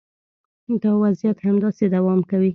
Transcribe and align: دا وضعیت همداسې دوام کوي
دا 0.83 0.91
وضعیت 1.03 1.37
همداسې 1.47 1.83
دوام 1.95 2.19
کوي 2.29 2.49